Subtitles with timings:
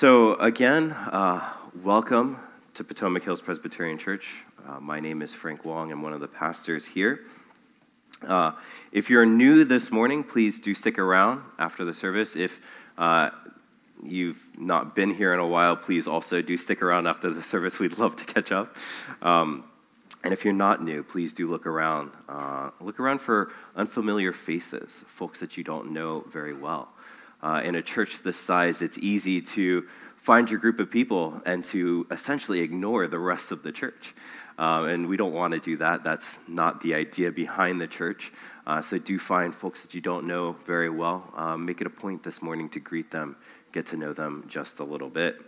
[0.00, 1.46] So, again, uh,
[1.82, 2.38] welcome
[2.72, 4.44] to Potomac Hills Presbyterian Church.
[4.66, 5.92] Uh, my name is Frank Wong.
[5.92, 7.20] I'm one of the pastors here.
[8.26, 8.52] Uh,
[8.92, 12.34] if you're new this morning, please do stick around after the service.
[12.34, 12.62] If
[12.96, 13.28] uh,
[14.02, 17.78] you've not been here in a while, please also do stick around after the service.
[17.78, 18.74] We'd love to catch up.
[19.20, 19.64] Um,
[20.24, 22.12] and if you're not new, please do look around.
[22.26, 26.88] Uh, look around for unfamiliar faces, folks that you don't know very well.
[27.42, 29.86] Uh, in a church this size, it's easy to
[30.16, 34.14] find your group of people and to essentially ignore the rest of the church.
[34.58, 36.04] Um, and we don't want to do that.
[36.04, 38.30] That's not the idea behind the church.
[38.66, 41.32] Uh, so do find folks that you don't know very well.
[41.34, 43.36] Um, make it a point this morning to greet them,
[43.72, 45.40] get to know them just a little bit.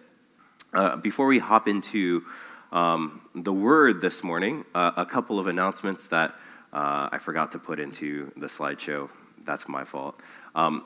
[0.72, 2.24] Uh, before we hop into
[2.72, 6.30] um, the word this morning, uh, a couple of announcements that
[6.72, 9.11] uh, I forgot to put into the slideshow.
[9.45, 10.19] That's my fault.
[10.55, 10.83] Um,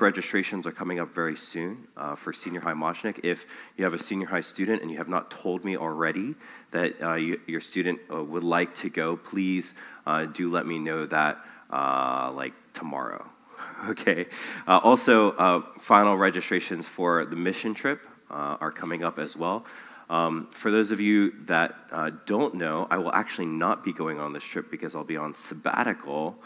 [0.00, 3.20] registrations are coming up very soon uh, for senior high Majnik.
[3.24, 3.44] If
[3.76, 6.36] you have a senior high student and you have not told me already
[6.70, 9.74] that uh, you, your student uh, would like to go, please
[10.06, 13.28] uh, do let me know that uh, like tomorrow.
[13.88, 14.26] okay.
[14.66, 19.64] Uh, also, final registrations for the mission trip are coming up as well.
[20.08, 24.32] Um, for those of you that don't know, I will actually not be going on
[24.32, 26.40] this trip because I'll be on sabbatical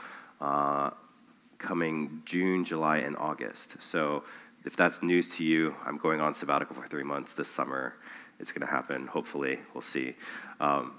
[1.64, 3.82] coming June, July, and August.
[3.82, 4.22] So
[4.64, 7.94] if that's news to you, I'm going on sabbatical for three months this summer.
[8.38, 9.06] It's going to happen.
[9.06, 10.14] Hopefully, we'll see.
[10.60, 10.98] Um,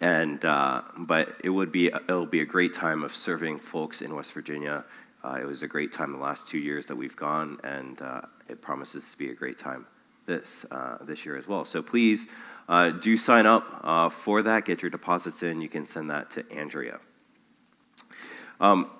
[0.00, 4.14] and uh, but it would be it'll be a great time of serving folks in
[4.14, 4.84] West Virginia.
[5.24, 8.22] Uh, it was a great time the last two years that we've gone, and uh,
[8.48, 9.86] it promises to be a great time
[10.26, 11.64] this uh, this year as well.
[11.64, 12.26] So please
[12.68, 14.64] uh, do sign up uh, for that.
[14.64, 15.60] Get your deposits in.
[15.60, 16.98] You can send that to Andrea.
[18.60, 18.90] Um,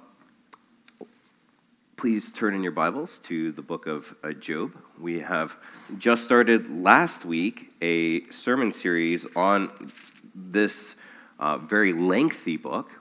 [1.98, 4.72] Please turn in your Bibles to the book of uh, Job.
[5.00, 5.56] We have
[5.98, 9.90] just started last week a sermon series on
[10.32, 10.94] this
[11.40, 12.92] uh, very lengthy book.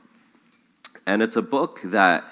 [1.06, 2.24] And it's a book that,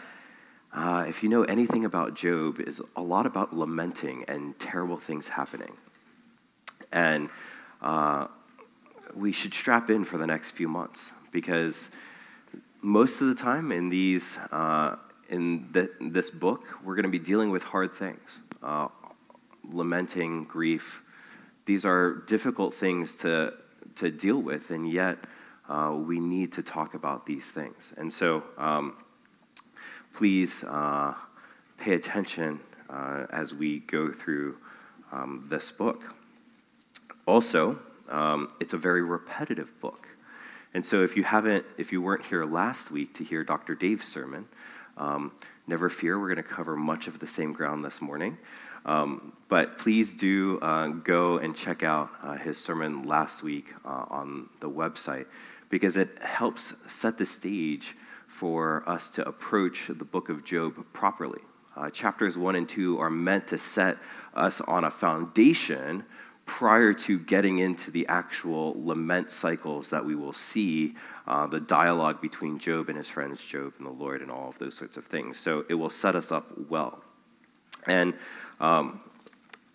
[0.74, 5.28] uh, if you know anything about Job, is a lot about lamenting and terrible things
[5.28, 5.78] happening.
[6.92, 7.30] And
[7.80, 8.26] uh,
[9.14, 11.92] we should strap in for the next few months because
[12.82, 14.96] most of the time in these uh,
[15.30, 18.88] in the, this book, we're going to be dealing with hard things uh,
[19.72, 21.02] lamenting, grief.
[21.66, 23.54] These are difficult things to,
[23.96, 25.18] to deal with, and yet
[25.68, 27.94] uh, we need to talk about these things.
[27.98, 28.96] And so, um,
[30.14, 31.14] please uh,
[31.78, 32.60] pay attention
[32.90, 34.58] uh, as we go through
[35.12, 36.16] um, this book.
[37.26, 40.08] Also, um, it's a very repetitive book.
[40.74, 43.76] And so, if you haven't, if you weren't here last week to hear Dr.
[43.76, 44.46] Dave's sermon,
[44.98, 45.32] um,
[45.68, 48.38] never fear, we're going to cover much of the same ground this morning.
[48.86, 54.06] Um, but please do uh, go and check out uh, his sermon last week uh,
[54.10, 55.26] on the website
[55.70, 57.96] because it helps set the stage
[58.28, 61.42] for us to approach the book of Job properly.
[61.76, 63.98] Uh, chapters 1 and 2 are meant to set
[64.34, 66.06] us on a foundation
[66.46, 70.94] prior to getting into the actual lament cycles that we will see,
[71.28, 74.60] uh, the dialogue between Job and his friends, Job and the Lord, and all of
[74.60, 75.38] those sorts of things.
[75.38, 77.04] So it will set us up well.
[77.88, 78.14] And
[78.60, 79.02] um,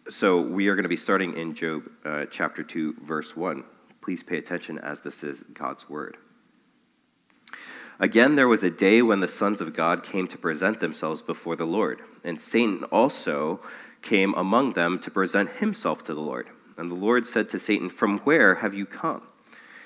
[0.08, 3.64] so we are going to be starting in Job uh, chapter 2, verse 1.
[4.00, 6.16] Please pay attention as this is God's word.
[7.98, 11.54] Again, there was a day when the sons of God came to present themselves before
[11.54, 13.60] the Lord, and Satan also
[14.00, 16.48] came among them to present himself to the Lord.
[16.80, 19.20] And the Lord said to Satan, From where have you come?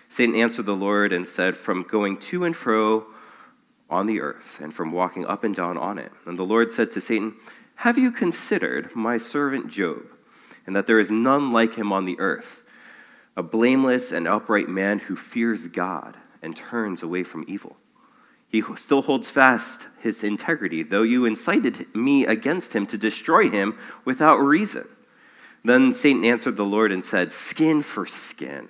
[0.08, 3.06] Satan answered the Lord and said, From going to and fro
[3.90, 6.12] on the earth, and from walking up and down on it.
[6.24, 7.34] And the Lord said to Satan,
[7.78, 10.04] Have you considered my servant Job,
[10.68, 12.62] and that there is none like him on the earth,
[13.36, 17.76] a blameless and upright man who fears God and turns away from evil?
[18.48, 23.76] He still holds fast his integrity, though you incited me against him to destroy him
[24.04, 24.86] without reason.
[25.64, 28.68] Then Satan answered the Lord and said, Skin for skin.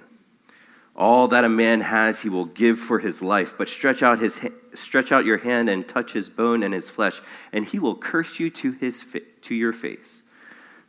[0.96, 3.54] All that a man has, he will give for his life.
[3.58, 4.40] But stretch out, his,
[4.74, 7.20] stretch out your hand and touch his bone and his flesh,
[7.52, 9.04] and he will curse you to, his,
[9.42, 10.22] to your face.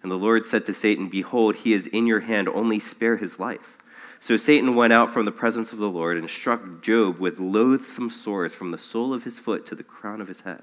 [0.04, 3.40] And the Lord said to Satan, Behold, he is in your hand, only spare his
[3.40, 3.80] life.
[4.19, 8.12] So Satan went out from the presence of the Lord and struck Job with loathsome
[8.12, 10.62] sores from the sole of his foot to the crown of his head.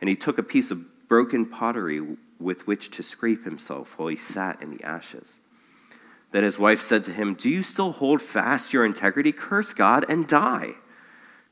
[0.00, 4.16] And he took a piece of broken pottery with which to scrape himself while he
[4.16, 5.40] sat in the ashes.
[6.30, 9.32] Then his wife said to him, Do you still hold fast your integrity?
[9.32, 10.74] Curse God and die.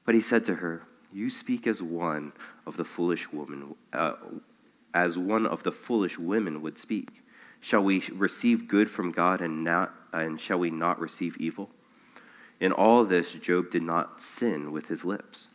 [0.04, 2.32] But he said to her, You speak as one
[2.66, 4.14] of the foolish woman, uh,
[4.92, 7.08] as one of the foolish women would speak.
[7.60, 11.70] Shall we receive good from God and, not, and shall we not receive evil?
[12.58, 15.48] In all this, Job did not sin with his lips.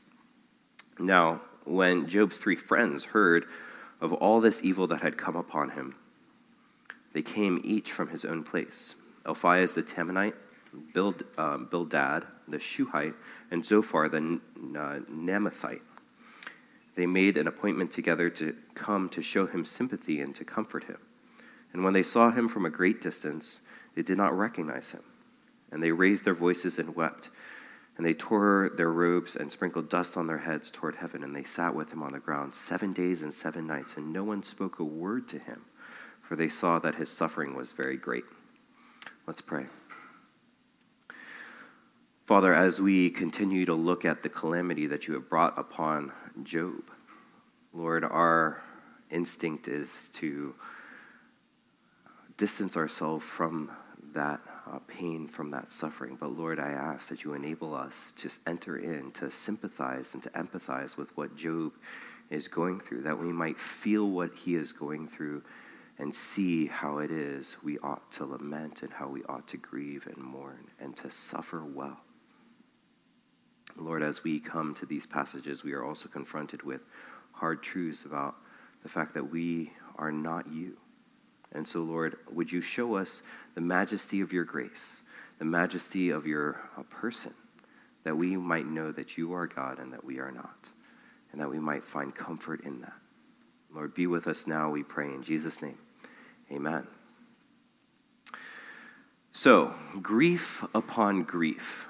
[0.98, 3.46] Now, when Job's three friends heard
[4.00, 5.96] of all this evil that had come upon him,
[7.14, 8.96] they came each from his own place
[9.26, 10.36] Eliphaz the Temanite,
[11.38, 13.16] uh, Bildad the Shuhite,
[13.52, 15.82] and Zophar the uh, Naamathite.
[16.96, 20.98] They made an appointment together to come to show him sympathy and to comfort him.
[21.74, 23.62] And when they saw him from a great distance,
[23.96, 25.04] they did not recognize him.
[25.72, 27.30] And they raised their voices and wept.
[27.98, 31.24] And they tore their robes and sprinkled dust on their heads toward heaven.
[31.24, 33.98] And they sat with him on the ground seven days and seven nights.
[33.98, 35.64] And no one spoke a word to him,
[36.22, 38.26] for they saw that his suffering was very great.
[39.26, 39.66] Let's pray.
[42.26, 46.12] Father, as we continue to look at the calamity that you have brought upon
[46.44, 46.92] Job,
[47.74, 48.62] Lord, our
[49.10, 50.54] instinct is to
[52.36, 53.72] distance ourselves from
[54.14, 54.42] that
[54.72, 56.18] uh, pain, from that suffering.
[56.20, 60.30] But Lord, I ask that you enable us to enter in, to sympathize and to
[60.32, 61.74] empathize with what Job
[62.30, 65.44] is going through, that we might feel what he is going through
[66.00, 70.08] and see how it is we ought to lament and how we ought to grieve
[70.08, 72.02] and mourn and to suffer well.
[73.76, 76.84] Lord, as we come to these passages, we are also confronted with
[77.32, 78.36] hard truths about
[78.84, 80.78] the fact that we are not you.
[81.52, 83.24] And so, Lord, would you show us
[83.56, 85.02] the majesty of your grace,
[85.40, 87.34] the majesty of your uh, person,
[88.04, 90.70] that we might know that you are God and that we are not,
[91.32, 92.94] and that we might find comfort in that.
[93.74, 95.78] Lord, be with us now, we pray in Jesus' name.
[96.52, 96.88] Amen.
[99.32, 101.88] So, grief upon grief.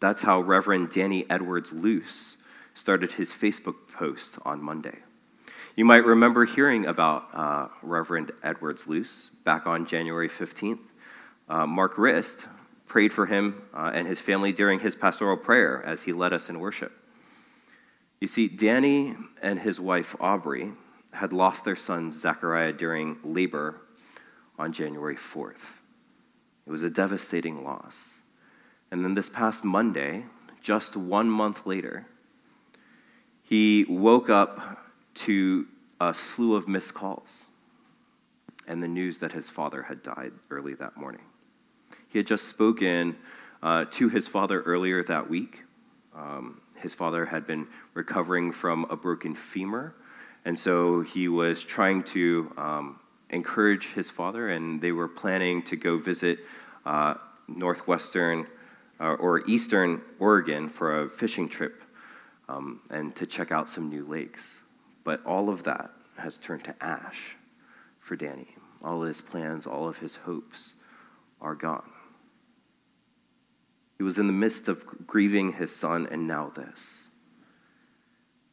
[0.00, 2.38] That's how Reverend Danny Edwards Luce
[2.74, 4.98] started his Facebook post on Monday.
[5.74, 10.80] You might remember hearing about uh, Reverend Edwards Luce back on January 15th.
[11.48, 12.46] Uh, Mark Rist
[12.86, 16.50] prayed for him uh, and his family during his pastoral prayer as he led us
[16.50, 16.92] in worship.
[18.20, 20.72] You see, Danny and his wife Aubrey
[21.14, 23.80] had lost their son Zachariah during labor
[24.58, 25.76] on January 4th.
[26.66, 28.16] It was a devastating loss.
[28.90, 30.26] And then this past Monday,
[30.60, 32.06] just one month later,
[33.42, 34.81] he woke up
[35.14, 35.66] to
[36.00, 37.46] a slew of missed calls
[38.66, 41.22] and the news that his father had died early that morning.
[42.08, 43.16] He had just spoken
[43.62, 45.64] uh, to his father earlier that week.
[46.14, 49.94] Um, his father had been recovering from a broken femur,
[50.44, 53.00] and so he was trying to um,
[53.30, 56.40] encourage his father, and they were planning to go visit
[56.84, 57.14] uh,
[57.48, 58.46] northwestern
[59.00, 61.82] uh, or eastern Oregon for a fishing trip
[62.48, 64.61] um, and to check out some new lakes.
[65.04, 67.36] But all of that has turned to ash
[68.00, 68.56] for Danny.
[68.82, 70.74] All his plans, all of his hopes
[71.40, 71.90] are gone.
[73.98, 77.06] He was in the midst of grieving his son, and now this.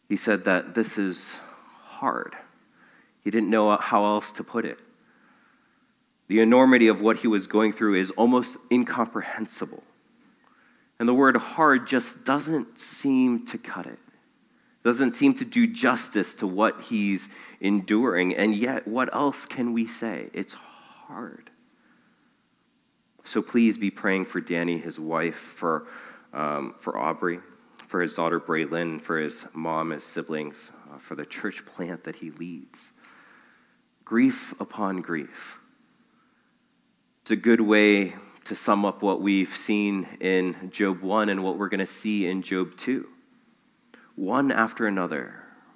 [0.08, 1.38] He said that this is
[1.82, 2.36] hard.
[3.24, 4.80] He didn't know how else to put it.
[6.28, 9.84] The enormity of what he was going through is almost incomprehensible.
[11.00, 14.00] And the word hard just doesn't seem to cut it
[14.84, 17.30] doesn't seem to do justice to what he's
[17.60, 18.36] enduring.
[18.36, 20.30] And yet, what else can we say?
[20.34, 21.50] It's hard.
[23.26, 25.86] So please be praying for Danny, his wife, for,
[26.34, 27.40] um, for Aubrey,
[27.88, 32.18] for his daughter Braylon, for his mom, his siblings, uh, for the church plant that
[32.18, 32.94] he leads.
[34.06, 35.60] Grief upon grief.
[37.22, 41.60] It's a good way to sum up what we've seen in Job 1 and what
[41.60, 43.08] we're going to see in Job 2
[44.20, 45.34] one after another,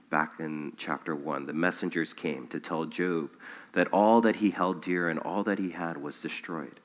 [0.10, 3.30] back in chapter 1, the messengers came to tell Job
[3.72, 6.82] that all that he held dear and all that he had was destroyed.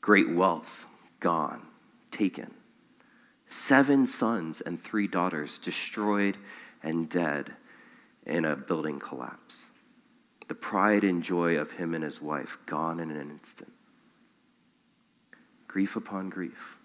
[0.00, 0.86] Great wealth
[1.20, 1.66] gone,
[2.10, 2.54] taken.
[3.46, 6.38] Seven sons and three daughters destroyed
[6.82, 7.52] and dead
[8.24, 9.66] in a building collapse.
[10.48, 13.72] The pride and joy of him and his wife gone in an instant.
[15.66, 16.77] Grief upon grief.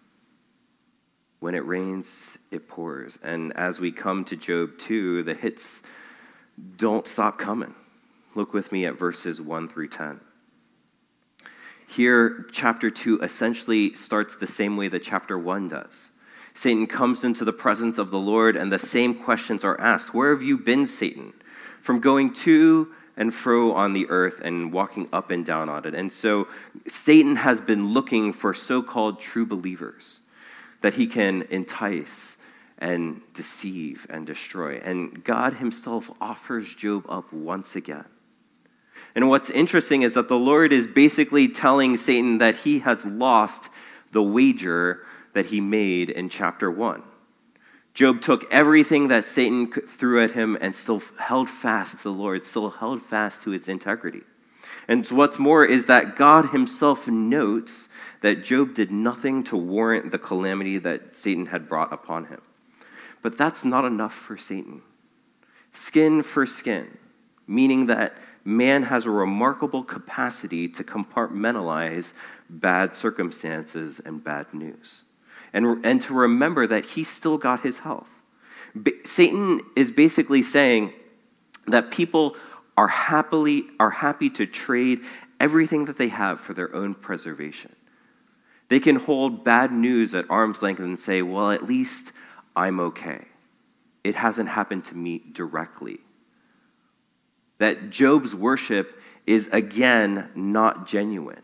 [1.44, 3.20] When it rains, it pours.
[3.22, 5.84] And as we come to Job 2, the hits
[6.78, 7.76] don't stop coming.
[8.34, 10.22] Look with me at verses 1 through 10.
[11.86, 16.12] Here, chapter 2 essentially starts the same way that chapter 1 does.
[16.54, 20.30] Satan comes into the presence of the Lord, and the same questions are asked Where
[20.30, 21.34] have you been, Satan?
[21.82, 25.94] From going to and fro on the earth and walking up and down on it.
[25.94, 26.48] And so
[26.88, 30.22] Satan has been looking for so called true believers
[30.84, 32.36] that he can entice
[32.78, 34.75] and deceive and destroy.
[34.84, 38.04] And God himself offers Job up once again.
[39.16, 43.70] And what's interesting is that the Lord is basically telling Satan that he has lost
[44.12, 47.02] the wager that he made in chapter 1.
[47.94, 52.44] Job took everything that Satan threw at him and still held fast to the Lord,
[52.44, 54.24] still held fast to his integrity.
[54.88, 57.90] And what's more is that God himself notes
[58.22, 62.42] that Job did nothing to warrant the calamity that Satan had brought upon him.
[63.22, 64.82] But that's not enough for Satan.
[65.72, 66.98] Skin for skin,
[67.48, 72.13] meaning that man has a remarkable capacity to compartmentalize
[72.50, 75.04] bad circumstances and bad news.
[75.54, 78.10] And, and to remember that he still got his health.
[79.06, 80.94] Satan is basically saying
[81.68, 82.36] that people
[82.77, 85.01] are happily are happy to trade
[85.39, 87.75] everything that they have for their own preservation.
[88.70, 92.12] They can hold bad news at arm's length and say, "Well, at least
[92.56, 93.25] I'm okay.
[94.03, 96.00] It hasn't happened to me directly."
[97.63, 101.44] that Job's worship is again not genuine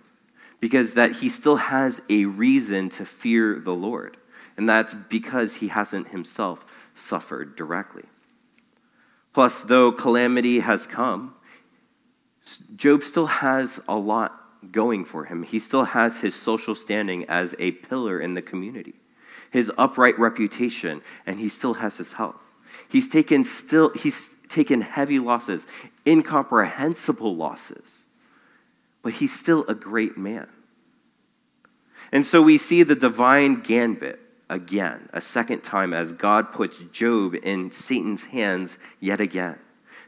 [0.59, 4.17] because that he still has a reason to fear the Lord.
[4.57, 8.03] And that's because he hasn't himself suffered directly.
[9.33, 11.36] Plus, though calamity has come,
[12.75, 15.43] Job still has a lot going for him.
[15.43, 18.95] He still has his social standing as a pillar in the community,
[19.51, 22.41] his upright reputation, and he still has his health.
[22.88, 25.67] He's taken still he's taken heavy losses,
[26.05, 28.05] incomprehensible losses.
[29.01, 30.48] But he's still a great man.
[32.12, 34.19] And so we see the divine gambit
[34.50, 39.60] again, a second time, as God puts Job in Satan's hands yet again.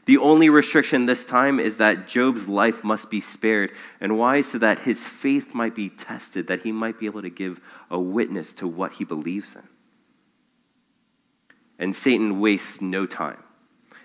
[0.04, 3.70] The only restriction this time is that Job's life must be spared.
[4.00, 4.40] And why?
[4.40, 8.00] So that his faith might be tested, that he might be able to give a
[8.00, 9.68] witness to what he believes in.
[11.78, 13.42] And Satan wastes no time.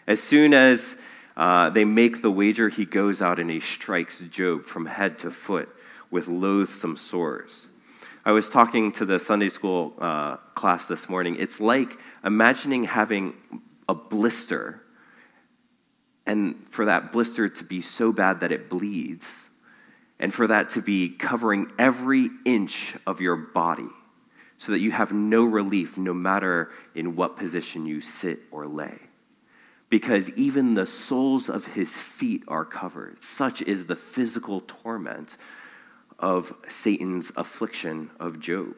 [0.05, 0.97] As soon as
[1.35, 5.31] uh, they make the wager, he goes out and he strikes Job from head to
[5.31, 5.69] foot
[6.11, 7.67] with loathsome sores.
[8.27, 11.37] I was talking to the Sunday school uh, class this morning.
[11.39, 13.35] It's like imagining having
[13.87, 14.81] a blister,
[16.25, 19.47] and for that blister to be so bad that it bleeds,
[20.19, 23.87] and for that to be covering every inch of your body
[24.57, 28.99] so that you have no relief no matter in what position you sit or lay.
[29.89, 33.23] Because even the soles of his feet are covered.
[33.23, 35.37] Such is the physical torment
[36.19, 38.75] of Satan's affliction of Job.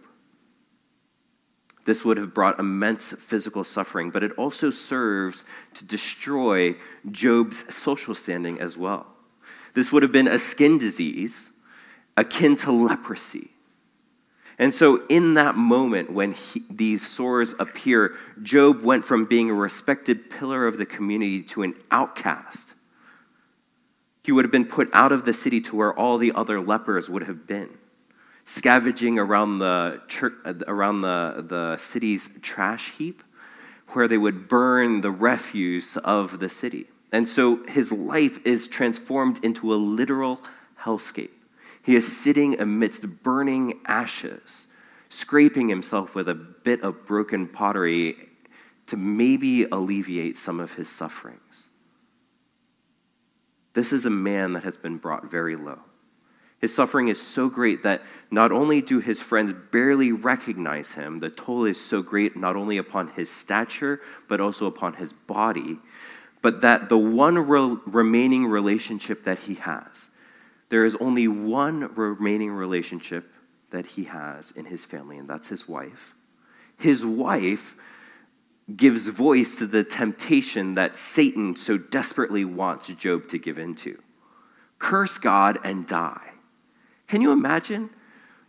[1.86, 6.76] This would have brought immense physical suffering, but it also serves to destroy
[7.10, 9.08] Job's social standing as well.
[9.74, 11.52] This would have been a skin disease
[12.18, 13.52] akin to leprosy
[14.60, 19.54] and so, in that moment when he, these sores appear, Job went from being a
[19.54, 22.74] respected pillar of the community to an outcast.
[24.30, 27.10] He would have been put out of the city to where all the other lepers
[27.10, 27.80] would have been,
[28.46, 33.24] scavenging around the, church, uh, around the, the city's trash heap,
[33.94, 36.86] where they would burn the refuse of the city.
[37.12, 40.42] And so his life is transformed into a literal
[40.84, 41.32] hellscape.
[41.82, 44.68] He is sitting amidst burning ashes,
[45.10, 48.30] scraping himself with a bit of broken pottery
[48.86, 51.69] to maybe alleviate some of his sufferings.
[53.80, 55.80] This is a man that has been brought very low.
[56.60, 61.30] His suffering is so great that not only do his friends barely recognize him, the
[61.30, 65.80] toll is so great not only upon his stature, but also upon his body,
[66.42, 70.10] but that the one re- remaining relationship that he has,
[70.68, 73.32] there is only one remaining relationship
[73.72, 76.16] that he has in his family, and that's his wife.
[76.78, 77.78] His wife
[78.76, 84.02] gives voice to the temptation that Satan so desperately wants Job to give into
[84.78, 86.32] curse God and die.
[87.08, 87.90] Can you imagine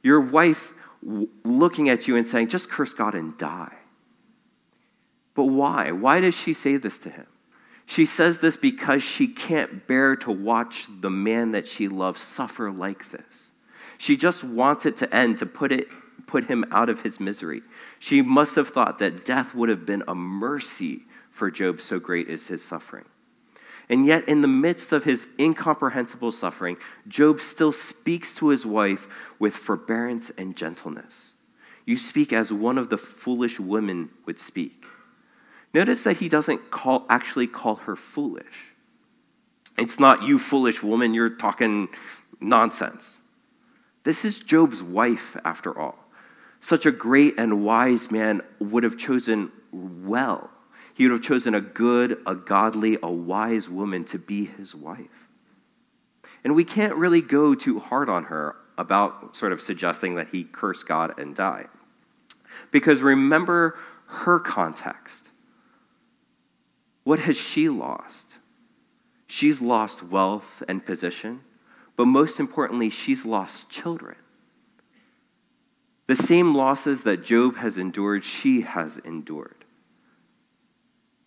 [0.02, 0.72] your wife
[1.02, 3.74] looking at you and saying, just curse God and die?
[5.34, 5.90] But why?
[5.90, 7.26] Why does she say this to him?
[7.86, 12.70] She says this because she can't bear to watch the man that she loves suffer
[12.70, 13.50] like this.
[13.98, 15.88] She just wants it to end, to put, it,
[16.30, 17.62] put him out of his misery.
[17.98, 21.00] She must have thought that death would have been a mercy
[21.32, 23.04] for Job, so great is his suffering.
[23.88, 26.76] And yet, in the midst of his incomprehensible suffering,
[27.08, 29.08] Job still speaks to his wife
[29.40, 31.32] with forbearance and gentleness.
[31.84, 34.84] You speak as one of the foolish women would speak.
[35.74, 38.70] Notice that he doesn't call, actually call her foolish.
[39.76, 41.88] It's not, you foolish woman, you're talking
[42.40, 43.22] nonsense.
[44.04, 45.99] This is Job's wife, after all.
[46.60, 50.50] Such a great and wise man would have chosen well.
[50.94, 55.28] He would have chosen a good, a godly, a wise woman to be his wife.
[56.44, 60.44] And we can't really go too hard on her about sort of suggesting that he
[60.44, 61.66] curse God and die.
[62.70, 65.28] Because remember her context.
[67.04, 68.36] What has she lost?
[69.26, 71.40] She's lost wealth and position,
[71.96, 74.16] but most importantly, she's lost children.
[76.10, 79.64] The same losses that Job has endured, she has endured.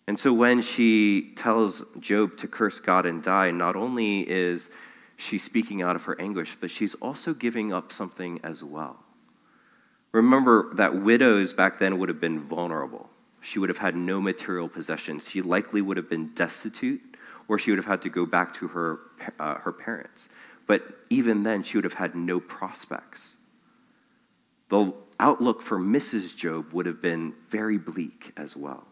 [0.06, 4.68] And so when she tells Job to curse God and die, not only is
[5.16, 8.98] she speaking out of her anguish, but she's also giving up something as well.
[10.12, 13.08] Remember that widows back then would have been vulnerable.
[13.40, 15.30] She would have had no material possessions.
[15.30, 17.00] She likely would have been destitute,
[17.48, 18.98] or she would have had to go back to her,
[19.38, 20.28] uh, her parents.
[20.66, 23.38] But even then, she would have had no prospects.
[24.74, 26.34] The outlook for Mrs.
[26.34, 28.88] Job would have been very bleak as well.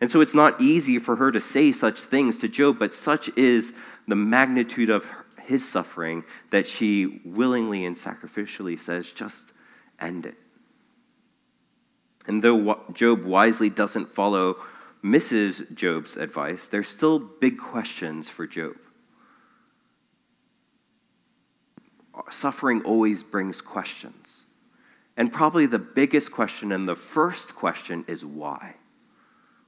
[0.00, 3.30] And so it's not easy for her to say such things to Job, but such
[3.36, 3.74] is
[4.08, 5.08] the magnitude of
[5.40, 9.52] his suffering that she willingly and sacrificially says, just
[10.00, 10.34] end it.
[12.26, 14.56] And though Job wisely doesn't follow
[15.04, 15.72] Mrs.
[15.74, 18.74] Job's advice, there's still big questions for Job.
[22.30, 24.43] Suffering always brings questions.
[25.16, 28.74] And probably the biggest question and the first question is why?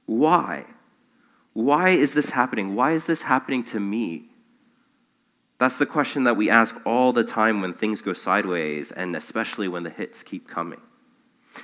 [0.05, 0.65] Why?
[1.53, 2.75] Why is this happening?
[2.75, 4.25] Why is this happening to me?
[5.59, 9.67] That's the question that we ask all the time when things go sideways, and especially
[9.67, 10.81] when the hits keep coming.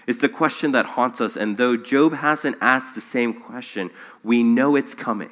[0.08, 3.92] It's the question that haunts us, and though Job hasn't asked the same question,
[4.24, 5.30] we know it's coming.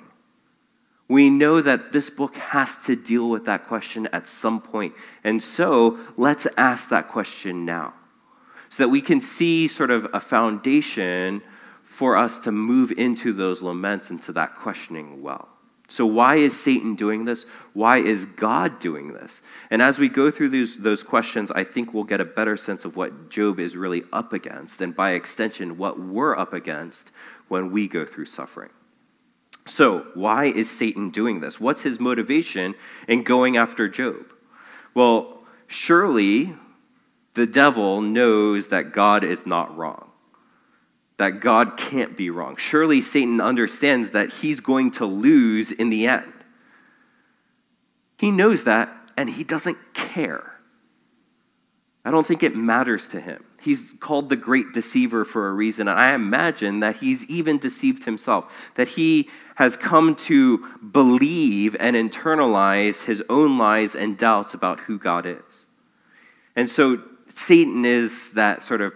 [1.08, 4.94] We know that this book has to deal with that question at some point.
[5.24, 7.96] And so let's ask that question now
[8.72, 11.44] so that we can see sort of a foundation
[11.84, 15.50] for us to move into those laments, and to that questioning well.
[15.90, 17.46] So, why is Satan doing this?
[17.74, 19.42] Why is God doing this?
[19.70, 22.86] And as we go through those, those questions, I think we'll get a better sense
[22.86, 27.12] of what Job is really up against, and by extension, what we're up against
[27.50, 28.70] when we go through suffering.
[29.66, 31.60] So, why is Satan doing this?
[31.60, 34.34] What's his motivation in going after Job?
[34.94, 36.56] Well, surely
[37.34, 40.12] the devil knows that God is not wrong
[41.22, 42.56] that God can't be wrong.
[42.56, 46.34] Surely Satan understands that he's going to lose in the end.
[48.18, 50.56] He knows that, and he doesn't care.
[52.04, 53.44] I don't think it matters to him.
[53.62, 55.88] He's called the great deceiver for a reason.
[55.88, 61.96] And I imagine that he's even deceived himself, that he has come to believe and
[61.96, 65.68] internalize his own lies and doubts about who God is.
[66.56, 68.94] And so Satan is that sort of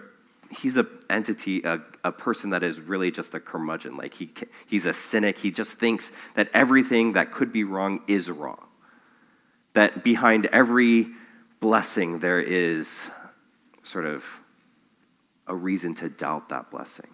[0.50, 3.98] he's an entity, a, a person that is really just a curmudgeon.
[3.98, 4.32] Like he,
[4.66, 5.40] he's a cynic.
[5.40, 8.64] He just thinks that everything that could be wrong is wrong.
[9.74, 11.08] That behind every
[11.60, 13.10] blessing there is
[13.84, 14.26] sort of
[15.48, 17.08] a reason to doubt that blessing.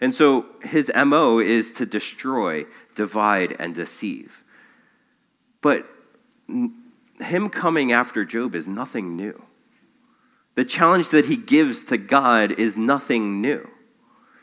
[0.00, 4.42] And so his MO is to destroy, divide, and deceive.
[5.60, 5.86] But
[7.24, 9.42] him coming after Job is nothing new.
[10.54, 13.68] The challenge that he gives to God is nothing new.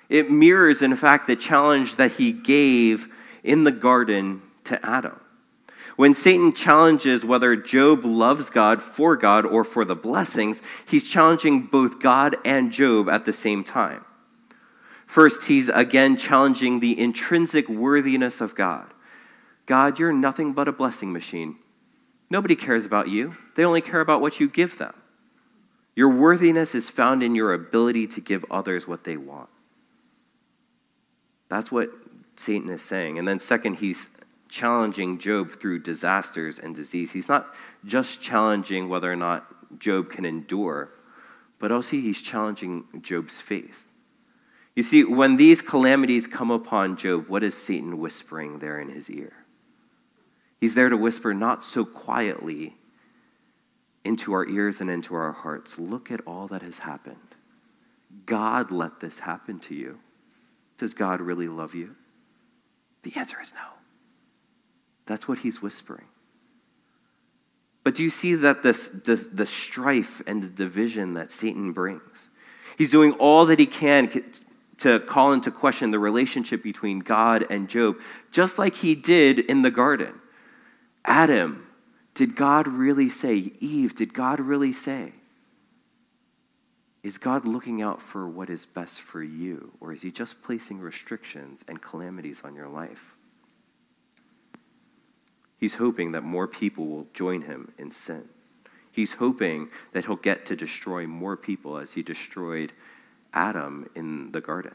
[0.09, 3.07] It mirrors, in fact, the challenge that he gave
[3.43, 5.19] in the garden to Adam.
[5.95, 11.61] When Satan challenges whether Job loves God for God or for the blessings, he's challenging
[11.67, 14.03] both God and Job at the same time.
[15.05, 18.93] First, he's again challenging the intrinsic worthiness of God.
[19.65, 21.57] God, you're nothing but a blessing machine.
[22.31, 24.93] Nobody cares about you, they only care about what you give them.
[25.97, 29.49] Your worthiness is found in your ability to give others what they want.
[31.49, 31.91] That's what
[32.37, 33.19] Satan is saying.
[33.19, 34.07] And then, second, he's
[34.47, 37.11] challenging Job through disasters and disease.
[37.11, 40.89] He's not just challenging whether or not Job can endure,
[41.59, 43.89] but also he's challenging Job's faith.
[44.73, 49.09] You see, when these calamities come upon Job, what is Satan whispering there in his
[49.09, 49.33] ear?
[50.61, 52.75] He's there to whisper not so quietly
[54.05, 55.79] into our ears and into our hearts.
[55.79, 57.17] Look at all that has happened.
[58.27, 59.99] God let this happen to you.
[60.77, 61.95] Does God really love you?
[63.01, 63.69] The answer is no.
[65.07, 66.05] That's what he's whispering.
[67.83, 72.29] But do you see that this, this, the strife and the division that Satan brings?
[72.77, 74.23] He's doing all that he can
[74.77, 77.97] to call into question the relationship between God and Job,
[78.31, 80.20] just like he did in the garden.
[81.05, 81.67] Adam
[82.13, 83.53] did God really say?
[83.59, 85.13] Eve, did God really say?
[87.03, 90.79] Is God looking out for what is best for you, or is He just placing
[90.79, 93.15] restrictions and calamities on your life?
[95.61, 98.27] He's hoping that more people will join him in sin.
[98.91, 102.73] He's hoping that he'll get to destroy more people as he destroyed
[103.31, 104.73] Adam in the garden.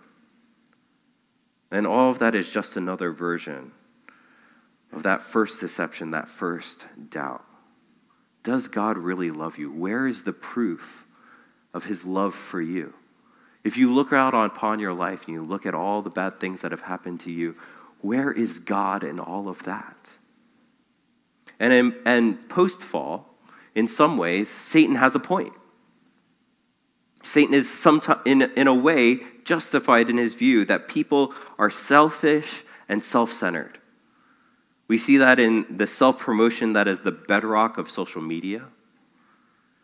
[1.73, 3.73] And all of that is just another version
[4.93, 7.45] of that first deception, that first doubt.
[8.43, 9.73] Does God really love you?
[9.73, 11.05] Where is the proof
[11.75, 12.95] of his love for you?
[13.65, 16.61] If you look out upon your life and you look at all the bad things
[16.61, 17.57] that have happened to you,
[18.01, 20.13] where is God in all of that?
[21.59, 23.35] And, and post fall,
[23.75, 25.53] in some ways, Satan has a point.
[27.25, 32.63] Satan is sometime, in, in a way justified in his view that people are selfish
[32.89, 33.79] and self centered.
[34.89, 38.67] We see that in the self promotion that is the bedrock of social media.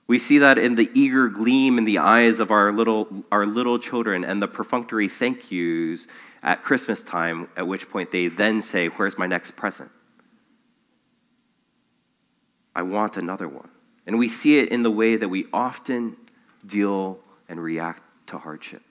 [0.06, 3.78] We see that in the eager gleam in the eyes of our little, our little
[3.78, 6.06] children and the perfunctory thank yous
[6.42, 9.90] at Christmas time, at which point they then say, Where's my next present?
[12.74, 13.68] I want another one.
[14.06, 16.16] And we see it in the way that we often
[16.66, 18.82] deal and react to hardship.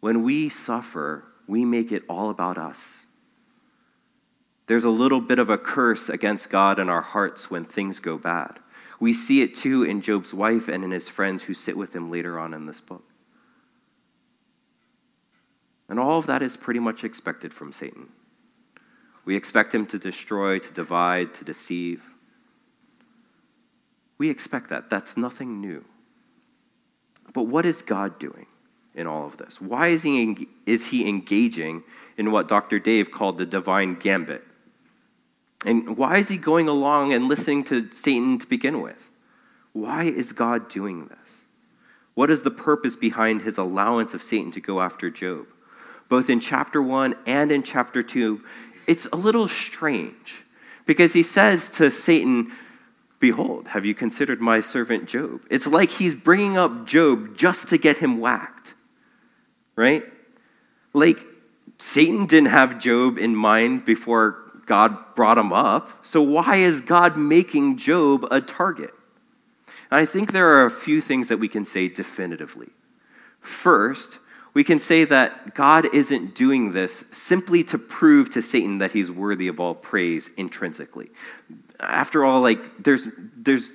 [0.00, 3.07] When we suffer, we make it all about us.
[4.68, 8.18] There's a little bit of a curse against God in our hearts when things go
[8.18, 8.58] bad.
[9.00, 12.10] We see it too in Job's wife and in his friends who sit with him
[12.10, 13.04] later on in this book.
[15.88, 18.10] And all of that is pretty much expected from Satan.
[19.24, 22.02] We expect him to destroy, to divide, to deceive.
[24.18, 24.90] We expect that.
[24.90, 25.84] That's nothing new.
[27.32, 28.46] But what is God doing
[28.94, 29.62] in all of this?
[29.62, 31.84] Why is he, is he engaging
[32.18, 32.78] in what Dr.
[32.78, 34.44] Dave called the divine gambit?
[35.64, 39.10] And why is he going along and listening to Satan to begin with?
[39.72, 41.44] Why is God doing this?
[42.14, 45.46] What is the purpose behind his allowance of Satan to go after Job?
[46.08, 48.42] Both in chapter 1 and in chapter 2,
[48.86, 50.44] it's a little strange
[50.86, 52.52] because he says to Satan,
[53.20, 55.42] Behold, have you considered my servant Job?
[55.50, 58.74] It's like he's bringing up Job just to get him whacked,
[59.76, 60.04] right?
[60.92, 61.24] Like
[61.78, 66.04] Satan didn't have Job in mind before God brought him up.
[66.06, 68.92] So, why is God making Job a target?
[69.90, 72.68] And I think there are a few things that we can say definitively.
[73.40, 74.18] First,
[74.52, 79.10] we can say that God isn't doing this simply to prove to Satan that he's
[79.10, 81.08] worthy of all praise intrinsically.
[81.80, 83.72] After all, like, there's, there's,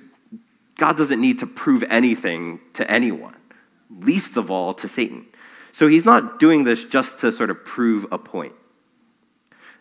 [0.76, 3.34] God doesn't need to prove anything to anyone,
[3.90, 5.26] least of all to Satan.
[5.72, 8.52] So he's not doing this just to sort of prove a point.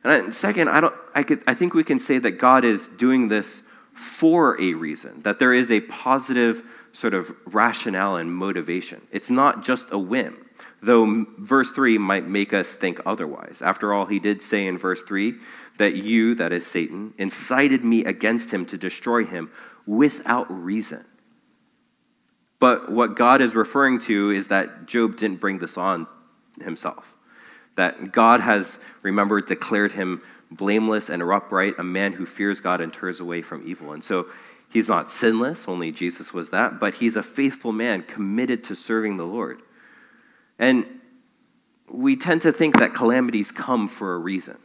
[0.03, 3.29] And second, I, don't, I, could, I think we can say that God is doing
[3.29, 3.63] this
[3.93, 9.01] for a reason, that there is a positive sort of rationale and motivation.
[9.11, 10.45] It's not just a whim,
[10.81, 13.61] though verse 3 might make us think otherwise.
[13.61, 15.35] After all, he did say in verse 3
[15.77, 19.51] that you, that is Satan, incited me against him to destroy him
[19.85, 21.05] without reason.
[22.59, 26.07] But what God is referring to is that Job didn't bring this on
[26.61, 27.12] himself
[27.75, 32.93] that God has, remember, declared him blameless and upright, a man who fears God and
[32.93, 33.91] turns away from evil.
[33.91, 34.27] And so
[34.69, 39.17] he's not sinless, only Jesus was that, but he's a faithful man committed to serving
[39.17, 39.62] the Lord.
[40.59, 40.86] And
[41.89, 44.57] we tend to think that calamities come for a reason,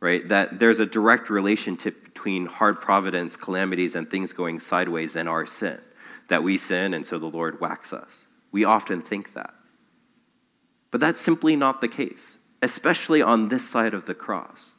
[0.00, 0.26] right?
[0.28, 5.46] That there's a direct relationship between hard providence, calamities, and things going sideways and our
[5.46, 5.80] sin.
[6.28, 8.26] That we sin, and so the Lord whacks us.
[8.50, 9.54] We often think that.
[10.90, 14.74] But that's simply not the case, especially on this side of the cross.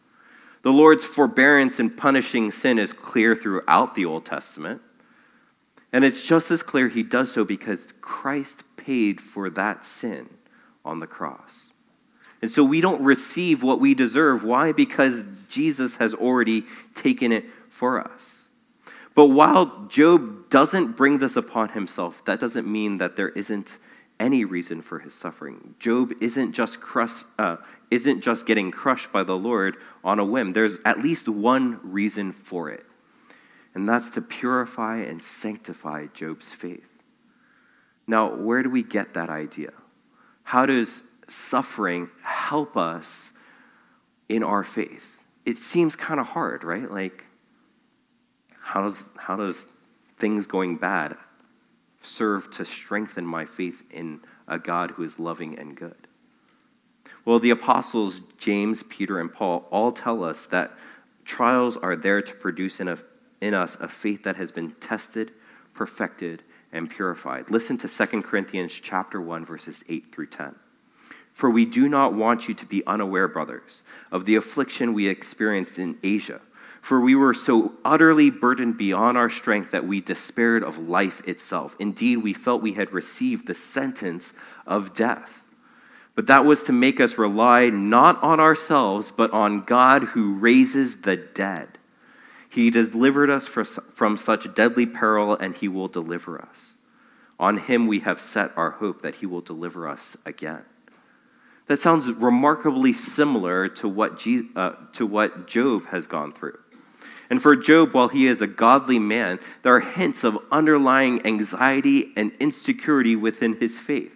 [0.63, 4.81] The Lord's forbearance in punishing sin is clear throughout the Old Testament.
[5.93, 10.29] And it's just as clear he does so because Christ paid for that sin
[10.83, 11.71] on the cross.
[12.41, 14.43] And so we don't receive what we deserve.
[14.43, 14.71] Why?
[14.71, 18.47] Because Jesus has already taken it for us.
[19.15, 23.77] But while Job doesn't bring this upon himself, that doesn't mean that there isn't
[24.19, 25.75] any reason for his suffering.
[25.79, 26.79] Job isn't just,
[27.37, 27.57] uh,
[27.91, 30.53] isn't just getting crushed by the Lord on a whim.
[30.53, 32.85] There's at least one reason for it,
[33.75, 36.89] and that's to purify and sanctify Job's faith.
[38.07, 39.73] Now, where do we get that idea?
[40.43, 43.33] How does suffering help us
[44.29, 45.19] in our faith?
[45.45, 46.89] It seems kind of hard, right?
[46.89, 47.25] Like,
[48.59, 49.67] how does, how does
[50.17, 51.17] things going bad
[52.01, 56.07] serve to strengthen my faith in a God who is loving and good?
[57.25, 60.71] Well, the apostles James, Peter, and Paul all tell us that
[61.25, 62.97] trials are there to produce in, a,
[63.41, 65.31] in us a faith that has been tested,
[65.73, 67.49] perfected, and purified.
[67.49, 70.55] Listen to 2 Corinthians chapter 1 verses 8 through 10.
[71.33, 75.77] For we do not want you to be unaware, brothers, of the affliction we experienced
[75.77, 76.41] in Asia
[76.81, 81.75] For we were so utterly burdened beyond our strength that we despaired of life itself.
[81.79, 84.33] Indeed, we felt we had received the sentence
[84.65, 85.43] of death.
[86.15, 91.01] But that was to make us rely not on ourselves, but on God who raises
[91.01, 91.77] the dead.
[92.49, 96.75] He delivered us from such deadly peril, and he will deliver us.
[97.39, 100.63] On him we have set our hope that he will deliver us again.
[101.67, 106.57] That sounds remarkably similar to what, Je- uh, to what Job has gone through.
[107.29, 112.13] And for Job, while he is a godly man, there are hints of underlying anxiety
[112.15, 114.13] and insecurity within his faith.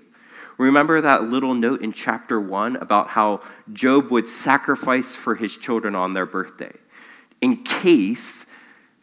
[0.58, 3.42] Remember that little note in chapter 1 about how
[3.74, 6.74] Job would sacrifice for his children on their birthday
[7.42, 8.46] in case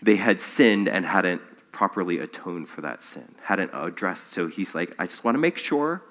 [0.00, 1.42] they had sinned and hadn't
[1.72, 4.28] properly atoned for that sin, hadn't addressed.
[4.28, 6.02] So he's like, I just want to make sure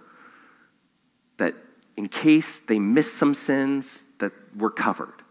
[1.38, 1.56] that
[1.96, 5.24] in case they miss some sins, that we're covered.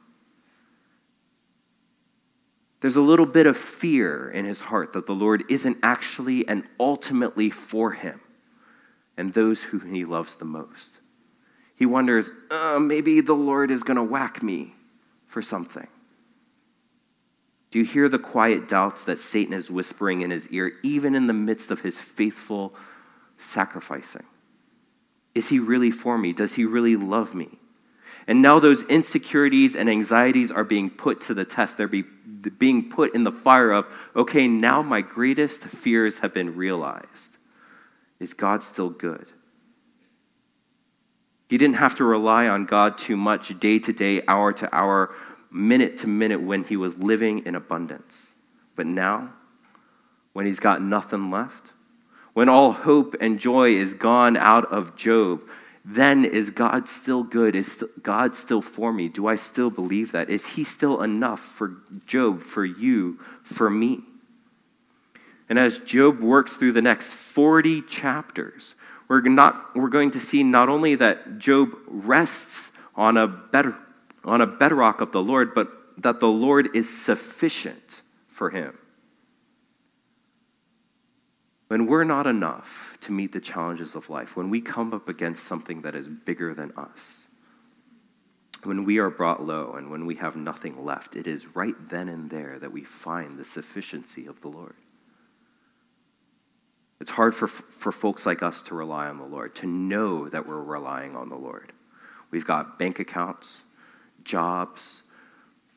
[2.87, 6.63] There's a little bit of fear in his heart that the Lord isn't actually and
[6.79, 8.21] ultimately for him
[9.17, 11.01] and those who he loves the most.
[11.75, 14.75] He wonders, uh, maybe the Lord is going to whack me
[15.27, 15.89] for something.
[17.73, 21.27] Do you hear the quiet doubts that Satan is whispering in his ear, even in
[21.27, 22.73] the midst of his faithful
[23.37, 24.27] sacrificing?
[25.35, 26.33] Is he really for me?
[26.33, 27.59] Does he really love me?
[28.27, 31.77] And now those insecurities and anxieties are being put to the test.
[31.77, 32.03] They're be,
[32.59, 37.39] being put in the fire of, okay, now my greatest fears have been realized.
[38.19, 39.33] Is God still good?
[41.49, 45.15] He didn't have to rely on God too much day to day, hour to hour,
[45.51, 48.35] minute to minute when he was living in abundance.
[48.75, 49.33] But now,
[50.33, 51.73] when he's got nothing left,
[52.35, 55.43] when all hope and joy is gone out of Job,
[55.89, 57.55] then is God still good?
[57.55, 59.09] Is God still for me?
[59.09, 60.29] Do I still believe that?
[60.29, 64.01] Is He still enough for Job, for you, for me?
[65.49, 68.75] And as Job works through the next 40 chapters,
[69.07, 73.77] we're, not, we're going to see not only that Job rests on a, better,
[74.25, 78.77] on a bedrock of the Lord, but that the Lord is sufficient for him.
[81.69, 85.45] When we're not enough to meet the challenges of life, when we come up against
[85.45, 87.27] something that is bigger than us,
[88.63, 92.09] when we are brought low and when we have nothing left, it is right then
[92.09, 94.77] and there that we find the sufficiency of the Lord.
[97.01, 100.47] It's hard for, for folks like us to rely on the Lord, to know that
[100.47, 101.73] we're relying on the Lord.
[102.31, 103.63] We've got bank accounts,
[104.25, 105.03] jobs,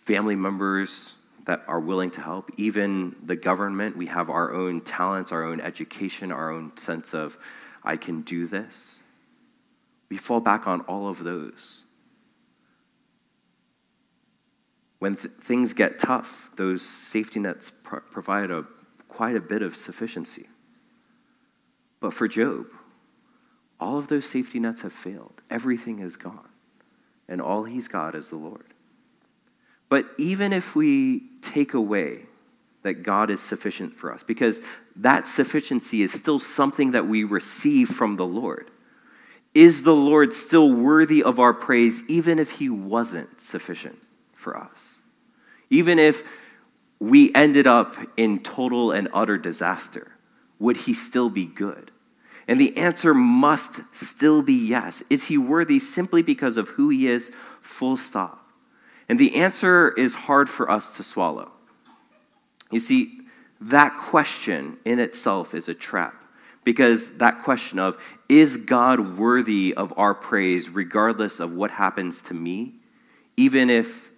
[0.04, 1.14] family members
[1.50, 3.98] that are willing to help, even the government.
[3.98, 7.40] We have our own talents, our own education, our own sense of,
[7.84, 9.00] I can do this.
[10.10, 11.82] We fall back on all of those.
[15.00, 17.72] When th- things get tough, those safety nets
[18.12, 18.66] provide a,
[19.08, 20.50] quite a bit of sufficiency.
[22.00, 22.68] But for Job,
[23.80, 25.42] all of those safety nets have failed.
[25.50, 26.50] Everything is gone.
[27.28, 28.69] And all he's got is the Lord.
[29.90, 32.26] But even if we take away
[32.84, 34.62] that God is sufficient for us, because
[34.96, 38.72] that sufficiency is still something that we receive from the Lord,
[39.54, 44.00] is the Lord still worthy of our praise, even if he wasn't sufficient
[44.34, 44.98] for us?
[45.70, 46.24] Even if
[47.00, 50.14] we ended up in total and utter disaster?
[50.60, 51.92] would he still be good?
[52.48, 55.02] And the answer must still be yes.
[55.10, 57.32] Is he worthy simply because of who he is?
[57.62, 58.39] Full stop.
[59.10, 61.52] And the answer is hard for us to swallow.
[62.72, 63.22] You see,
[63.60, 66.14] that question in itself is a trap
[66.64, 67.98] because that question of,
[68.30, 72.76] is God worthy of our praise regardless of what happens to me?
[73.36, 74.12] Even if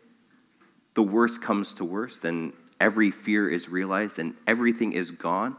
[0.93, 5.55] the worst comes to worst and every fear is realized and everything is gone?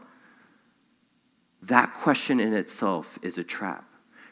[1.63, 3.85] That question in itself is a trap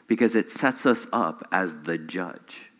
[0.06, 2.71] because it sets us up as the judge.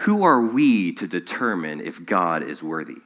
[0.00, 3.02] Who are we to determine if God is worthy?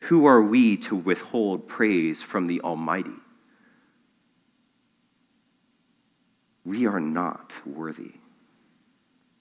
[0.00, 3.18] Who are we to withhold praise from the Almighty?
[6.64, 8.12] We are not worthy.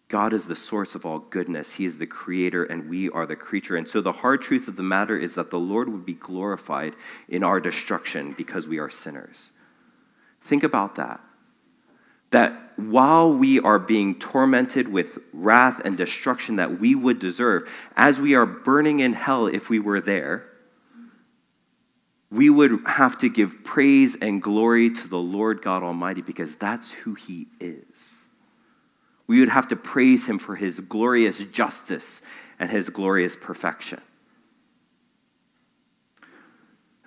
[0.09, 1.73] God is the source of all goodness.
[1.73, 3.77] He is the creator, and we are the creature.
[3.77, 6.95] And so, the hard truth of the matter is that the Lord would be glorified
[7.29, 9.53] in our destruction because we are sinners.
[10.41, 11.21] Think about that.
[12.31, 18.21] That while we are being tormented with wrath and destruction that we would deserve, as
[18.21, 20.45] we are burning in hell if we were there,
[22.29, 26.91] we would have to give praise and glory to the Lord God Almighty because that's
[26.91, 28.27] who He is
[29.27, 32.21] we would have to praise him for his glorious justice
[32.57, 34.01] and his glorious perfection.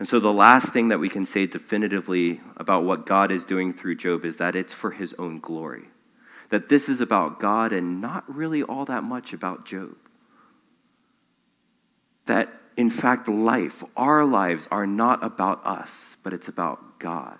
[0.00, 3.74] And so, the last thing that we can say definitively about what God is doing
[3.74, 5.88] through Job is that it's for his own glory.
[6.48, 9.94] That this is about God and not really all that much about Job.
[12.24, 17.36] That, in fact, life, our lives, are not about us, but it's about God.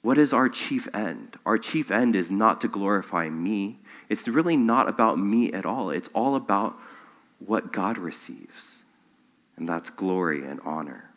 [0.00, 1.36] What is our chief end?
[1.44, 3.78] Our chief end is not to glorify me.
[4.08, 5.90] It's really not about me at all.
[5.90, 6.78] It's all about
[7.40, 8.84] what God receives,
[9.58, 11.10] and that's glory and honor.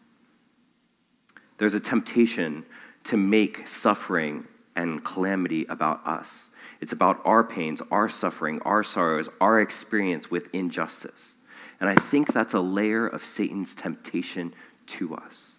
[1.58, 2.66] There's a temptation
[3.04, 6.50] to make suffering and calamity about us.
[6.80, 11.36] It's about our pains, our suffering, our sorrows, our experience with injustice.
[11.80, 14.54] And I think that's a layer of Satan's temptation
[14.88, 15.58] to us.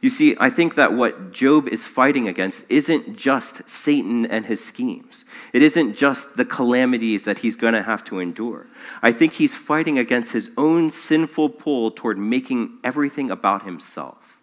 [0.00, 4.64] You see, I think that what Job is fighting against isn't just Satan and his
[4.64, 5.24] schemes.
[5.52, 8.68] It isn't just the calamities that he's going to have to endure.
[9.02, 14.38] I think he's fighting against his own sinful pull toward making everything about himself.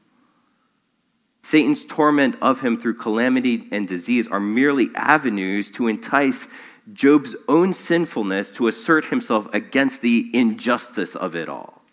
[1.41, 6.48] Satan's torment of him through calamity and disease are merely avenues to entice
[6.91, 11.84] Job's own sinfulness to assert himself against the injustice of it all.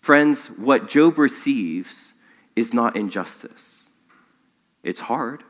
[0.00, 2.11] Friends, what Job receives
[2.56, 3.88] is not injustice.
[4.82, 5.44] It's hard.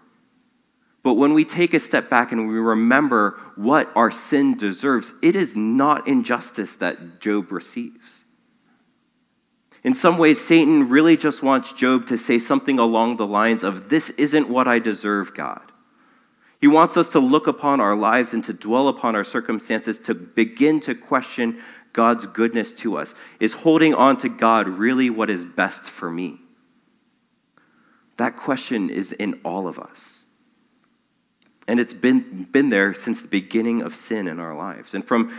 [1.02, 5.34] But when we take a step back and we remember what our sin deserves, it
[5.34, 8.24] is not injustice that Job receives.
[9.82, 13.88] In some ways, Satan really just wants Job to say something along the lines of,
[13.88, 15.72] This isn't what I deserve, God.
[16.60, 20.14] He wants us to look upon our lives and to dwell upon our circumstances, to
[20.14, 21.60] begin to question
[21.92, 23.16] God's goodness to us.
[23.40, 26.41] Is holding on to God really what is best for me?
[28.16, 30.24] That question is in all of us.
[31.68, 34.94] And it's been, been there since the beginning of sin in our lives.
[34.94, 35.32] And from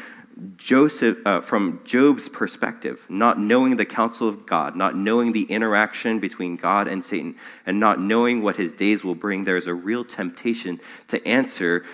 [0.58, 6.20] Joseph, uh, from Job's perspective, not knowing the counsel of God, not knowing the interaction
[6.20, 10.04] between God and Satan, and not knowing what his days will bring, there's a real
[10.04, 11.86] temptation to answer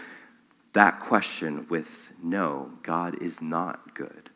[0.73, 4.29] that question with no, God is not good.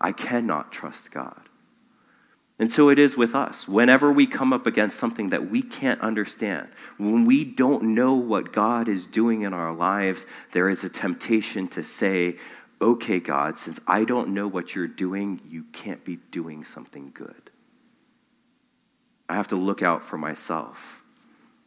[0.00, 1.45] I cannot trust God.
[2.58, 3.68] And so it is with us.
[3.68, 8.52] Whenever we come up against something that we can't understand, when we don't know what
[8.52, 12.36] God is doing in our lives, there is a temptation to say,
[12.80, 17.50] okay, God, since I don't know what you're doing, you can't be doing something good.
[19.28, 21.02] I have to look out for myself.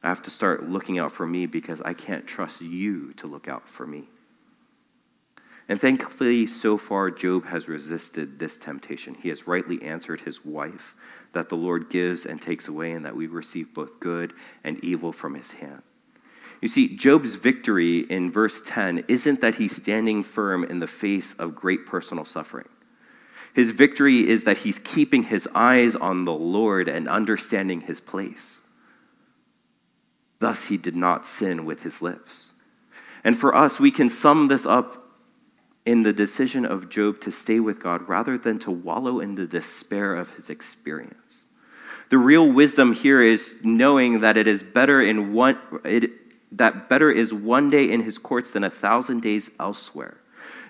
[0.02, 3.48] I have to start looking out for me because I can't trust you to look
[3.48, 4.10] out for me.
[5.70, 9.14] And thankfully, so far, Job has resisted this temptation.
[9.14, 10.96] He has rightly answered his wife
[11.34, 15.12] that the Lord gives and takes away, and that we receive both good and evil
[15.12, 15.84] from his hand.
[16.60, 21.36] You see, Job's victory in verse 10 isn't that he's standing firm in the face
[21.36, 22.68] of great personal suffering.
[23.54, 28.62] His victory is that he's keeping his eyes on the Lord and understanding his place.
[30.40, 32.50] Thus, he did not sin with his lips.
[33.24, 35.06] And for us, we can sum this up
[35.86, 39.48] in the decision of Job to stay with God rather than to wallow in the
[39.48, 41.46] despair of his experience.
[42.10, 46.12] The real wisdom here is knowing that it is better in one it,
[46.52, 50.18] that better is one day in his courts than a thousand days elsewhere.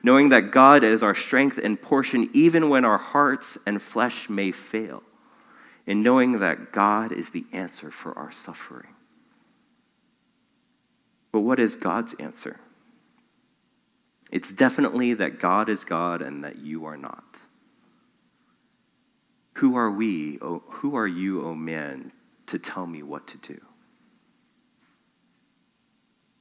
[0.04, 4.52] Knowing that God is our strength and portion even when our hearts and flesh may
[4.52, 5.04] fail.
[5.88, 8.94] And knowing that God is the answer for our suffering.
[11.32, 12.60] But what is God's answer?
[14.30, 17.38] It's definitely that God is God and that you are not.
[19.56, 22.12] Who are we, oh, who are you, O oh man,
[22.46, 23.60] to tell me what to do?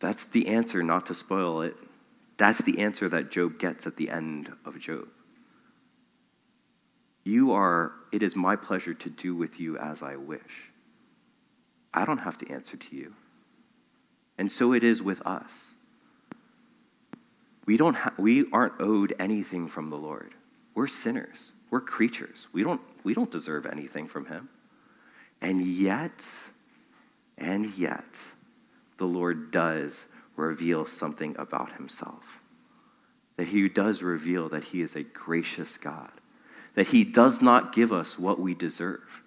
[0.01, 1.77] That's the answer, not to spoil it.
[2.37, 5.09] That's the answer that Job gets at the end of Job.
[7.25, 10.71] You are, it is my pleasure to do with you as I wish.
[11.93, 13.15] I don't have to answer to you.
[14.39, 15.71] And so it is with us.
[17.69, 20.33] We, don't ha- we aren't owed anything from the Lord.
[20.75, 21.53] We're sinners.
[21.69, 22.47] We're creatures.
[22.51, 24.49] We don't, we don't deserve anything from Him.
[25.43, 26.27] And yet,
[27.37, 28.23] and yet,
[28.97, 32.41] the Lord does reveal something about Himself.
[33.37, 36.09] That He does reveal that He is a gracious God.
[36.75, 39.21] That He does not give us what we deserve.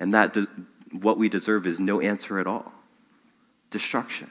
[0.00, 0.48] And that de-
[0.90, 2.72] what we deserve is no answer at all
[3.70, 4.30] destruction.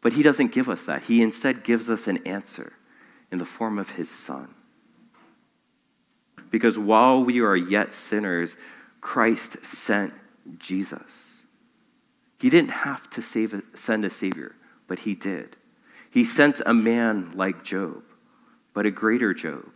[0.00, 1.02] But he doesn't give us that.
[1.04, 2.74] He instead gives us an answer
[3.30, 4.54] in the form of his son.
[6.50, 8.56] Because while we are yet sinners,
[9.00, 10.14] Christ sent
[10.58, 11.42] Jesus.
[12.38, 14.54] He didn't have to save send a Savior,
[14.86, 15.56] but he did.
[16.10, 18.02] He sent a man like Job,
[18.72, 19.70] but a greater Job.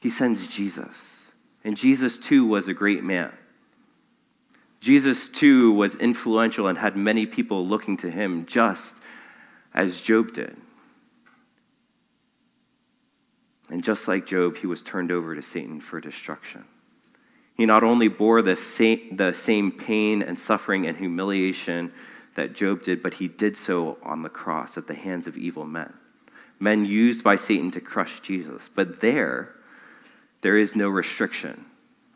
[0.00, 1.32] He sends Jesus,
[1.64, 3.32] And Jesus, too, was a great man.
[4.86, 9.02] Jesus, too, was influential and had many people looking to him, just
[9.74, 10.56] as Job did.
[13.68, 16.66] And just like Job, he was turned over to Satan for destruction.
[17.56, 21.92] He not only bore the same, the same pain and suffering and humiliation
[22.36, 25.66] that Job did, but he did so on the cross at the hands of evil
[25.66, 25.94] men.
[26.60, 28.68] Men used by Satan to crush Jesus.
[28.68, 29.52] But there,
[30.42, 31.64] there is no restriction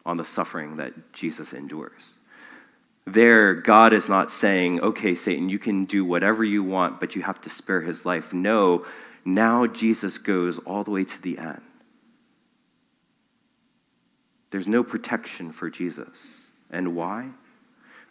[0.06, 2.14] on the suffering that Jesus endures.
[3.12, 7.22] There, God is not saying, okay, Satan, you can do whatever you want, but you
[7.22, 8.32] have to spare his life.
[8.32, 8.84] No,
[9.24, 11.62] now Jesus goes all the way to the end.
[14.50, 16.40] There's no protection for Jesus.
[16.70, 17.30] And why?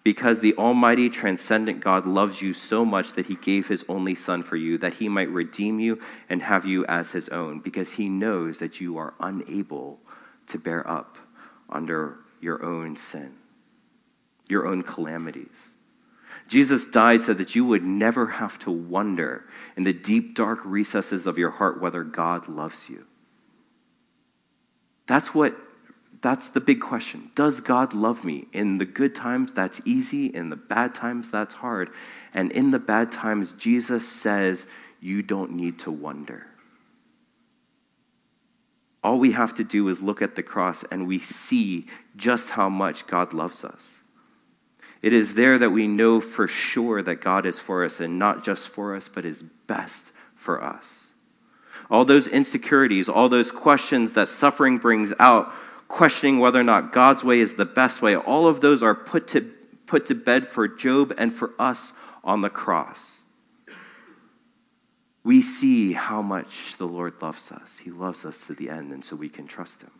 [0.04, 4.44] Because the Almighty, transcendent God loves you so much that he gave his only Son
[4.44, 8.08] for you, that he might redeem you and have you as his own, because he
[8.10, 10.00] knows that you are unable
[10.48, 11.18] to bear up
[11.70, 13.36] under your own sin,
[14.50, 15.72] your own calamities.
[16.48, 19.46] Jesus died so that you would never have to wonder
[19.78, 23.06] in the deep, dark recesses of your heart whether God loves you.
[25.08, 25.56] That's what
[26.22, 27.32] that's the big question.
[27.34, 28.48] Does God love me?
[28.52, 30.26] In the good times, that's easy.
[30.26, 31.92] In the bad times, that's hard.
[32.34, 34.68] And in the bad times, Jesus says,
[35.00, 36.48] you don't need to wonder.
[39.02, 41.88] All we have to do is look at the cross and we see
[42.18, 43.99] just how much God loves us.
[45.02, 48.44] It is there that we know for sure that God is for us and not
[48.44, 51.12] just for us, but is best for us.
[51.90, 55.52] All those insecurities, all those questions that suffering brings out,
[55.88, 59.28] questioning whether or not God's way is the best way, all of those are put
[59.30, 59.42] to,
[59.88, 61.94] put to bed for Job and for us
[62.24, 63.22] on the cross.
[65.24, 67.80] We see how much the Lord loves us.
[67.80, 69.92] He loves us to the end, and so we can trust Him.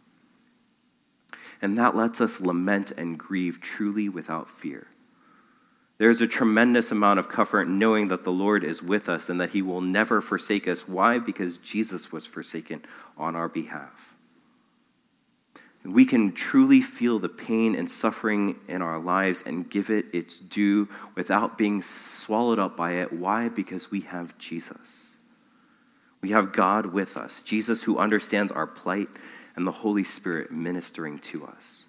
[1.62, 4.88] And that lets us lament and grieve truly without fear.
[5.98, 9.50] There's a tremendous amount of comfort knowing that the Lord is with us and that
[9.50, 10.88] He will never forsake us.
[10.88, 11.20] Why?
[11.20, 12.84] Because Jesus was forsaken
[13.18, 14.10] on our behalf
[15.86, 20.38] we can truly feel the pain and suffering in our lives and give it its
[20.38, 23.14] due without being swallowed up by it.
[23.14, 23.50] Why?
[23.50, 25.16] Because we have Jesus.
[26.22, 29.08] We have God with us, Jesus who understands our plight,
[29.60, 31.84] and the Holy Spirit ministering to us.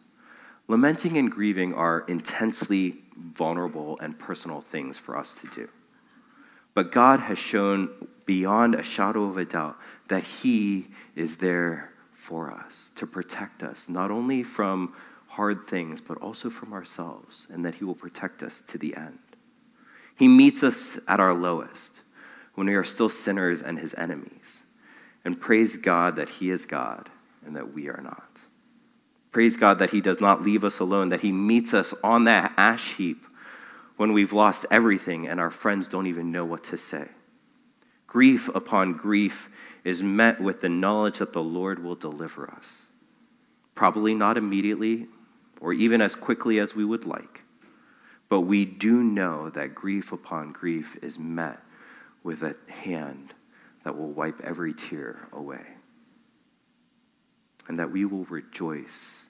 [0.67, 5.69] Lamenting and grieving are intensely vulnerable and personal things for us to do.
[6.75, 9.77] But God has shown beyond a shadow of a doubt
[10.09, 14.93] that He is there for us, to protect us, not only from
[15.29, 19.21] hard things, but also from ourselves, and that He will protect us to the end.
[20.17, 22.01] He meets us at our lowest,
[22.57, 24.65] when we are still sinners and His enemies.
[25.25, 27.11] And praise God that He is God
[27.45, 28.43] and that we are not.
[29.33, 32.53] Praise God that He does not leave us alone, that He meets us on that
[32.57, 33.25] ash heap
[33.97, 37.09] when we've lost everything and our friends don't even know what to say.
[38.07, 39.49] Grief upon grief
[39.85, 42.87] is met with the knowledge that the Lord will deliver us.
[43.75, 45.07] Probably not immediately
[45.61, 47.43] or even as quickly as we would like,
[48.29, 51.61] but we do know that grief upon grief is met
[52.23, 53.35] with a hand
[53.85, 55.67] that will wipe every tear away.
[57.71, 59.27] And that we will rejoice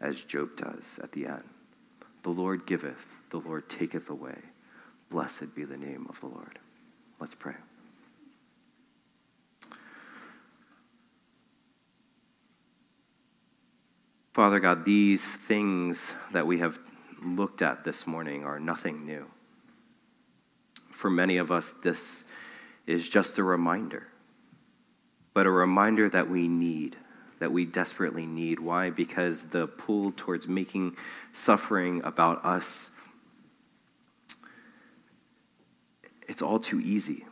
[0.00, 1.42] as Job does at the end.
[2.22, 4.38] The Lord giveth, the Lord taketh away.
[5.10, 6.60] Blessed be the name of the Lord.
[7.18, 7.56] Let's pray.
[14.34, 16.78] Father God, these things that we have
[17.20, 19.26] looked at this morning are nothing new.
[20.92, 22.24] For many of us, this
[22.86, 24.06] is just a reminder,
[25.34, 26.96] but a reminder that we need,
[27.40, 28.60] that we desperately need.
[28.60, 28.90] Why?
[28.90, 30.96] Because the pull towards making
[31.32, 32.90] suffering about us,
[36.28, 37.24] it's all too easy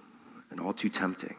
[0.50, 1.36] and all too tempting.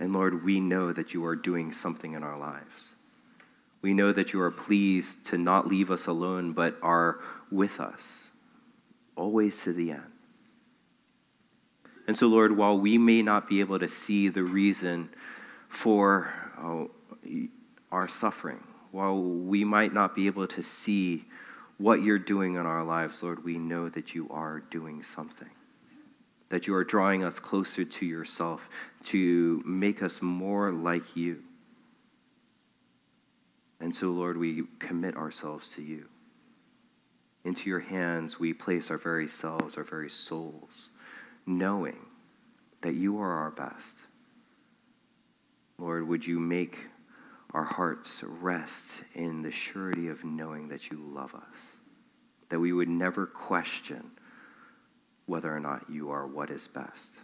[0.00, 2.96] And Lord, we know that you are doing something in our lives.
[3.82, 8.30] We know that you are pleased to not leave us alone, but are with us,
[9.14, 10.02] always to the end.
[12.06, 15.10] And so, Lord, while we may not be able to see the reason
[15.68, 16.90] for oh,
[17.92, 21.24] our suffering, while we might not be able to see
[21.76, 25.50] what you're doing in our lives, Lord, we know that you are doing something
[26.48, 28.68] that you are drawing us closer to yourself
[29.04, 31.42] to make us more like you.
[33.80, 36.08] And so, Lord, we commit ourselves to you.
[37.44, 40.90] Into your hands, we place our very selves, our very souls,
[41.46, 41.98] knowing
[42.80, 44.04] that you are our best.
[45.78, 46.86] Lord, would you make
[47.54, 51.76] our hearts rest in the surety of knowing that you love us,
[52.48, 54.10] that we would never question
[55.26, 57.20] whether or not you are what is best,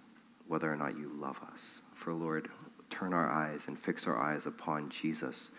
[0.46, 1.80] whether or not you love us.
[1.94, 2.48] For Lord,
[2.90, 5.50] turn our eyes and fix our eyes upon Jesus,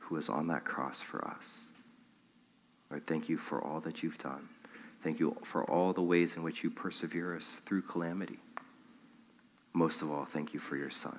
[0.00, 1.64] who is on that cross for us.
[2.90, 4.48] Lord, thank you for all that you've done.
[5.02, 8.38] Thank you for all the ways in which you persevere us through calamity.
[9.72, 11.18] Most of all, thank you for your Son.